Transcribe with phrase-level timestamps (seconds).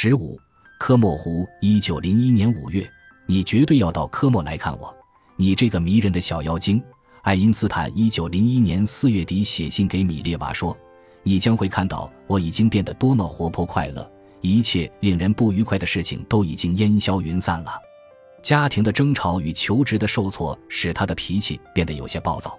[0.00, 0.38] 十五，
[0.78, 2.88] 科莫湖，一九零一年五月，
[3.26, 4.96] 你绝对要到科莫来看我，
[5.34, 6.80] 你这个迷人的小妖精。
[7.22, 10.78] 爱因斯坦一九零一年四月底写信给米列娃说
[11.24, 14.08] ：“你将会看到我已经变得多么活泼快乐，
[14.40, 17.72] 一切令人不愉快的事情都已经烟消云散了。
[18.40, 22.56] 家庭的争吵与求职的受挫使他的脾气变得有些暴躁，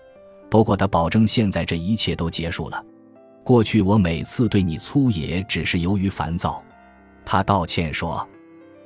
[0.50, 2.84] 不过他保证现在这一切都结束了。
[3.46, 6.62] 过去我每次对你粗野，只是由于烦躁。”
[7.32, 8.28] 他道歉说：“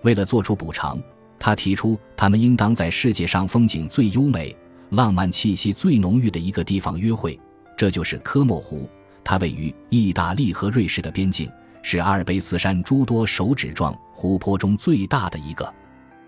[0.04, 1.02] 为了做出补偿，
[1.40, 4.54] 他提出他们应当在世界上风景最优美。”
[4.92, 7.40] 浪漫气息最浓郁的一个地方约会，
[7.78, 8.86] 这就是科莫湖。
[9.24, 11.50] 它位于意大利和瑞士的边境，
[11.84, 15.74] 是阿尔卑斯山诸多手指状湖泊中最大的一个。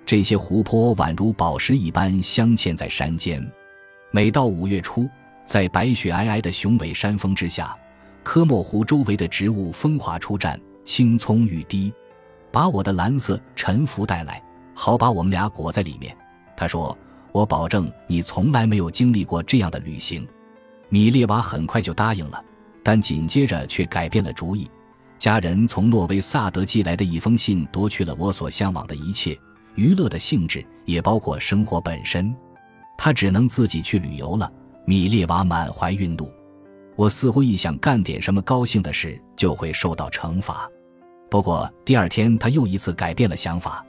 [0.05, 3.46] 这些湖泊宛如宝石一般镶嵌在山间。
[4.10, 5.05] 每到五月初，
[5.44, 7.77] 在白雪皑皑的雄伟山峰之下，
[8.24, 11.94] 科莫湖周围的植物风华初绽，青葱欲滴。
[12.55, 14.41] 把我的蓝色沉浮带来，
[14.73, 16.16] 好把我们俩裹在里面。
[16.55, 16.98] 他说。
[17.34, 20.26] 我保证，你从来没有经历过这样的旅行。
[20.88, 22.41] 米列娃很快就答应了，
[22.82, 24.71] 但紧接着却改变了主意。
[25.20, 29.37] 家人从诺维萨德寄来的一封信夺去了我所向往的一切，
[29.76, 32.34] 娱乐的性质也包括生活本身。
[32.98, 34.49] 他只能自己去旅游了。
[34.85, 36.32] 米列娃满怀愠怒。
[36.96, 40.70] 我似乎一想干点什么高兴的事，就会受到惩罚。
[41.36, 43.86] 不过第二天，他又一次改变了想法。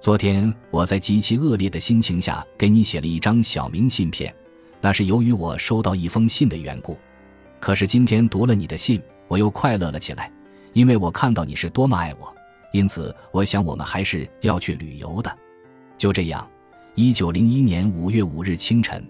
[0.00, 4.34] 昨天我在极其恶劣的心情下给你写了一张小明信片，
[4.80, 6.96] 那是由于我收到一封信的缘故。
[7.60, 10.32] 可是今天读了你的信，我又快乐了起来，
[10.72, 12.34] 因为我看到你是多么爱我。
[12.72, 15.30] 因此，我想我们还是要去旅游的。
[15.98, 16.48] 就这样，
[16.94, 19.06] 一九零一年五月五日清晨，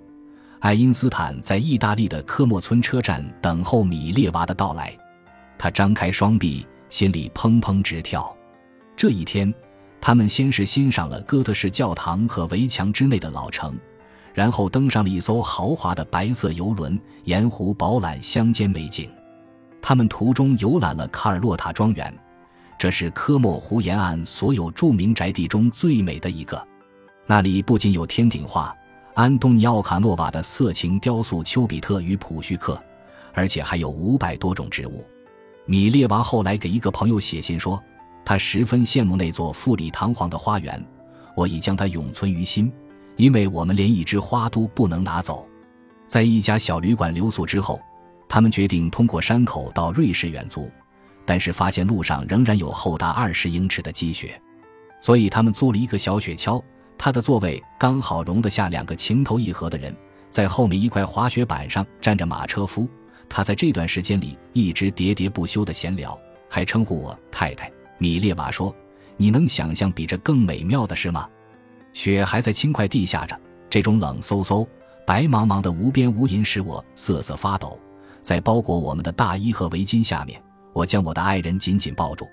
[0.58, 4.92] 爱因斯坦在意大利的科莫村车站等候米列娃的到来。
[5.56, 8.36] 他张开双臂，心里砰砰直跳。
[8.96, 9.52] 这一天。
[10.00, 13.76] 他们先是欣赏了哥特式教堂和围墙之内的老城，
[14.32, 19.10] 然后登上了一艘豪华的白色游轮，沿湖饱览乡间美景。
[19.82, 22.16] 他们途中游览了卡尔洛塔庄园，
[22.78, 26.64] 这是科莫湖沿岸所有著名宅地中最美的一个。
[27.26, 28.72] 那里不仅有天顶画
[29.14, 32.74] 安东尼奥卡诺瓦的色情雕塑《丘比特与普绪克》，
[33.34, 35.04] 而且还有五百多种植物。
[35.70, 37.80] 米列娃后来给一个朋友写信说。
[38.24, 40.86] 他十分羡慕那座富丽堂皇的花园，
[41.34, 42.70] 我已将它永存于心，
[43.16, 45.48] 因为我们连一枝花都不能拿走。
[46.06, 47.80] 在一家小旅馆留宿之后，
[48.28, 50.70] 他们决定通过山口到瑞士远足，
[51.24, 54.38] 但是发现路上仍然有厚达二十英尺的积雪，
[55.00, 56.62] 所以他们租了一个小雪橇，
[56.98, 59.96] 它的座位刚好容得下两个情投意合的人，
[60.28, 62.86] 在后面一块滑雪板上站着马车夫，
[63.28, 66.18] 他在这段时间里一直喋喋不休地闲聊，
[66.48, 67.70] 还称呼我太太。
[67.98, 68.74] 米列娃说
[69.16, 71.28] ：“你能想象比这更美妙的事吗？
[71.92, 74.66] 雪还在轻快地下着，这种冷飕飕、
[75.06, 77.78] 白茫茫的无边无垠使我瑟瑟发抖。
[78.22, 80.40] 在包裹我们的大衣和围巾下面，
[80.72, 82.28] 我将我的爱人紧紧抱住。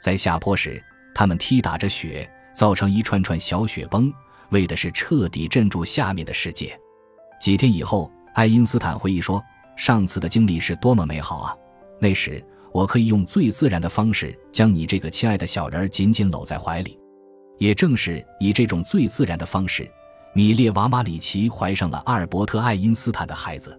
[0.00, 0.82] 在下坡时，
[1.14, 4.12] 他们踢打着雪，造成一串串小雪崩，
[4.50, 6.78] 为的是彻底镇住下面的世界。
[7.40, 9.42] 几天以后，爱因斯坦回忆说：
[9.78, 11.56] 上次的经历是多么美好啊！
[11.98, 16.96] 那时。”我可以用最自然的方式将你这个亲爱的小人紧紧搂在怀里，
[17.56, 19.90] 也正是以这种最自然的方式，
[20.34, 23.76] 米列娃马里奇怀上了阿尔伯特·爱因斯坦的孩子。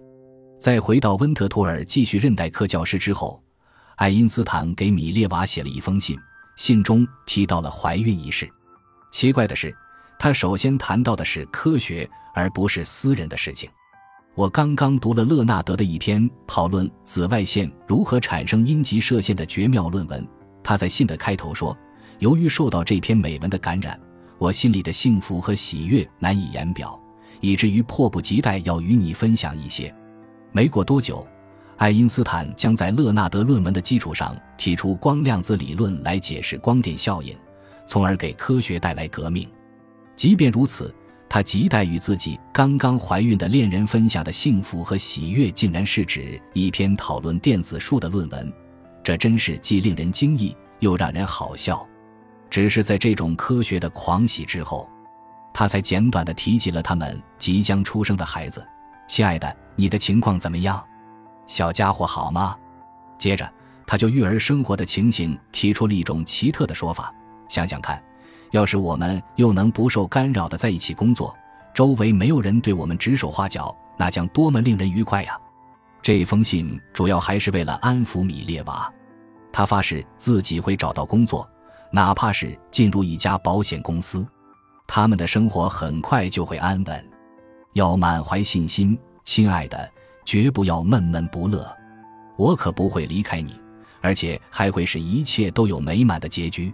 [0.59, 3.41] 在回到温特图尔继续任代课教师之后，
[3.97, 6.17] 爱因斯坦给米列娃写了一封信，
[6.57, 8.49] 信中提到了怀孕一事。
[9.11, 9.73] 奇怪的是，
[10.17, 13.69] 他首先谈到的是科学，而不是私人的事情。
[14.35, 20.25] 我刚刚读了勒纳德的一篇讨论紫外线如何产生阴极射线的绝妙论文。
[20.63, 21.77] 他在信的开头说
[22.19, 23.99] ：“由于受到这篇美文的感染，
[24.37, 26.97] 我心里的幸福和喜悦难以言表，
[27.41, 29.93] 以至于迫不及待要与你分享一些。”
[30.53, 31.27] 没过多久，
[31.77, 37.35] 爱因斯坦将在勒纳德论文的基础上提出光量子理论来解释光电效应，
[37.85, 39.49] 从而给科学带来革命。
[40.15, 40.93] 即便如此。
[41.29, 48.51] 他亟待与自己刚刚怀孕的恋人分享的幸福和喜悦，竟然是指一篇讨论电子数的论文，
[49.03, 51.87] 这真是既令人惊异又让人好笑。
[52.49, 54.89] 只是在这种科学的狂喜之后，
[55.53, 58.65] 他才简短地提及了他们即将出生的孩子。
[59.07, 60.83] 亲爱的，你的情况怎么样？
[61.45, 62.57] 小家伙好吗？
[63.19, 63.47] 接着，
[63.85, 67.13] 他就育儿生活的情形提出了一种奇特的说法。
[67.47, 68.01] 想想看。
[68.51, 71.35] 要是我们又能不受干扰的在一起工作，
[71.73, 75.37] 周围没有人对我们指手画脚，那将多么令人愉快呀！
[76.01, 78.91] 这封信主要还是为了安抚米列娃，
[79.51, 81.47] 他发誓自己会找到工作，
[81.91, 84.25] 哪怕是进入一家保险公司，
[84.87, 87.09] 他们的生活很快就会安稳。
[87.73, 89.91] 要满怀信心，亲爱的，
[90.25, 91.63] 绝不要闷闷不乐。
[92.35, 93.59] 我可不会离开你，
[94.01, 96.73] 而且还会使一切都有美满的结局。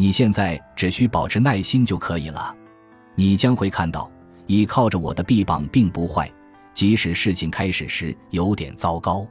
[0.00, 2.56] 你现在只需保持耐心就可以了。
[3.14, 4.10] 你将会看到，
[4.46, 6.32] 倚靠着我的臂膀并不坏，
[6.72, 9.26] 即使事情开始时有点糟糕。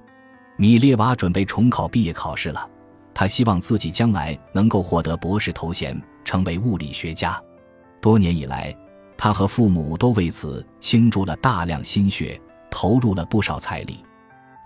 [0.58, 2.70] 米列娃准备重考毕业考试了，
[3.16, 7.42] 他希望自己将来能够获得博士头衔，成为物理学家。
[8.00, 8.72] 多年以来，
[9.18, 12.40] 他和父母都为此倾注了大量心血，
[12.70, 14.06] 投入了不少财力。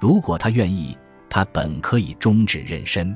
[0.02, 0.98] 如果他愿意，
[1.30, 3.16] 他本可以终止妊娠。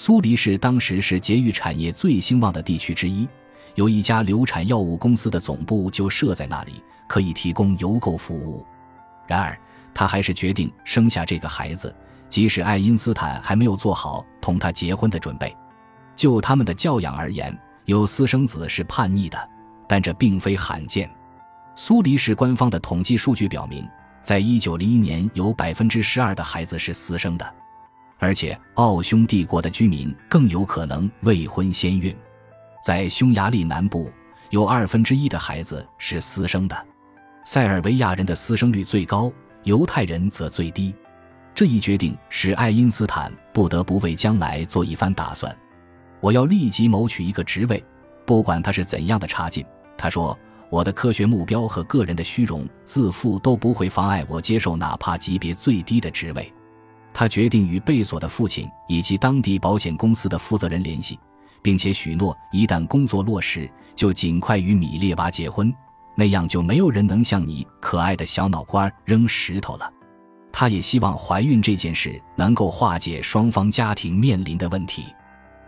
[0.00, 3.28] 苏黎世当时是节育产业最兴旺的地区之一，
[3.74, 8.64] 有一家流产药物公司的总部就设在那里，可以提供邮购服务。
[9.26, 9.58] 然而，
[9.92, 11.92] 他还是决定生下这个孩子，
[12.28, 15.52] 即使爱因斯坦还没有做好同他结婚的准备。
[16.14, 19.50] 就他们的教养而言，有私生子是叛逆的，
[19.88, 21.10] 但这并非罕见。
[21.74, 23.84] 苏黎世官方的统计数据表明，
[24.22, 27.54] 在一九零一年，有百分之十二的孩子是私生的，
[28.18, 32.14] 而且奥匈帝国的居民更有可能未婚先孕。
[32.84, 34.10] 在匈牙利南部，
[34.50, 36.86] 有二分之一的孩子是私生的。
[37.44, 39.32] 塞尔维亚人的私生率最高。
[39.64, 40.94] 犹太人则最低，
[41.54, 45.54] 这一决定使爱因斯坦不得不为将来做一番打算。
[46.20, 47.84] 我要立即谋取一个职位，
[48.24, 49.66] 不管他是怎样的差劲。
[49.96, 50.38] 他说
[50.70, 56.50] ：“我的科学目标和个人的虚荣自负都不会妨碍我接受哪怕级别最低的职位。”
[57.12, 61.18] 他决定与贝索的父亲以及当地保险公司的负责人联系，
[61.62, 65.74] 并且许诺一旦工作落实，就尽快与米列娃结婚。
[66.14, 69.92] 那样就没有人能向你可爱的小脑瓜扔石头了。
[70.50, 75.04] 他也希望怀孕这件事能够化解双方家庭面临的问题。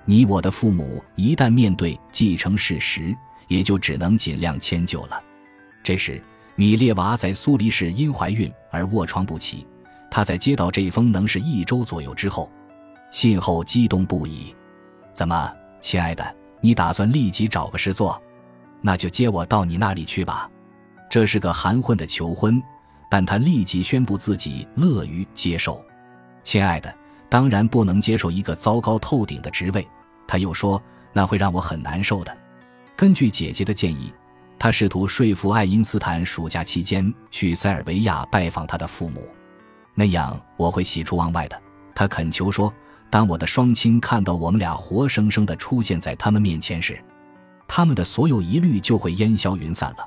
[0.05, 3.17] 你我的父母一旦面对继承事实，
[3.47, 5.23] 也就只能尽量迁就了。
[5.85, 6.21] 这时，
[6.57, 9.65] 米列娃在苏黎世因怀孕而卧床不起。
[10.11, 12.51] 他在接到这封能是一周左右之后，
[13.11, 14.55] 信后激动不已。
[15.13, 18.21] 怎么，亲爱的，你打算立即找个事做？
[18.83, 20.51] 那就接我到你那里去吧，
[21.11, 22.63] 这是个含混的求婚，
[23.11, 25.85] 但他立即宣布自己乐于接受。
[26.43, 26.95] 亲爱的，
[27.29, 29.87] 当然不能接受一个糟糕透顶的职位。
[30.27, 32.37] 他又说，那会让我很难受的。
[32.97, 34.13] 根据姐姐的建议，
[34.59, 39.27] 他试图说服爱因斯坦暑假期间去塞尔维亚拜访他的父母，
[39.95, 41.61] 那样我会喜出望外的。
[41.95, 42.73] 他恳求说，
[43.11, 46.99] 当我的双亲看到我们俩活生生的出现在他们面前时。
[47.69, 49.99] 他们的所有疑虑就会烟消云散了，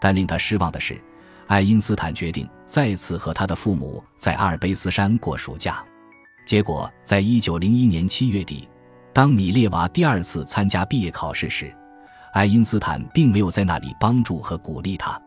[0.00, 1.00] 但令他失望的是，
[1.46, 5.82] 爱因斯坦决定再次和他的父母在阿尔卑斯山过暑假。
[6.44, 8.68] 结果，在一九零一年七月底，
[9.14, 11.74] 当米列娃第二次参加毕业考试时，
[12.34, 15.20] 爱因斯坦并没有在那里帮助和鼓励他。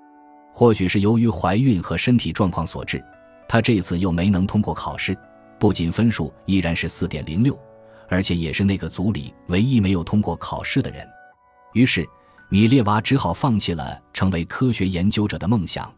[0.53, 3.03] 或许是由于怀孕和身体状况所致，
[3.49, 5.17] 他这次又没能通过考试，
[5.59, 7.57] 不仅分数依然是四点零六，
[8.07, 11.03] 而且也是那个组里唯一没有通过考试的人。
[11.73, 12.07] 于是，
[12.49, 15.91] 米列娃只好放弃了成为科学研究者的梦想，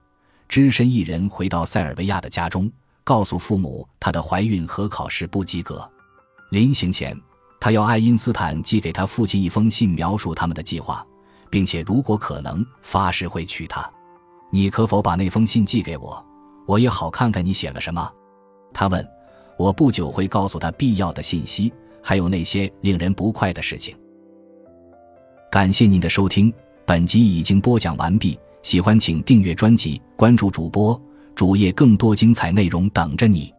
[0.48, 2.72] 只身一人回到塞尔维亚的家中，
[3.04, 5.86] 告诉父母她的怀孕和考试不及格。
[6.52, 7.14] 临行前，
[7.60, 11.06] 他要爱因斯坦寄给他父亲一封信，描述他们的计划，
[11.50, 13.88] 并且如果可能，发誓会娶她。
[14.52, 16.26] 你可否把那封信寄给我？
[16.66, 18.12] 我也好看看你写了什么。
[18.74, 19.08] 他问。
[19.58, 23.96] 我不久会告诉他必要的信息，还有那些令人不快的事情。
[25.52, 26.52] 感谢您的收听，
[26.84, 28.40] 本集已经播讲完毕。
[28.64, 31.00] 喜欢请订阅专辑，关注主播
[31.36, 33.54] 主页，更多精彩内容等着你。